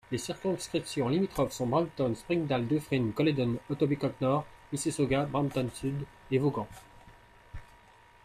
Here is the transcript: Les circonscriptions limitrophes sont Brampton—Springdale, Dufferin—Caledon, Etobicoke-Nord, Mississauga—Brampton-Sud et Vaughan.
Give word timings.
Les 0.11 0.17
circonscriptions 0.17 1.09
limitrophes 1.09 1.51
sont 1.53 1.67
Brampton—Springdale, 1.67 2.65
Dufferin—Caledon, 2.65 3.57
Etobicoke-Nord, 3.69 4.45
Mississauga—Brampton-Sud 4.73 6.07
et 6.31 6.39
Vaughan. 6.39 6.65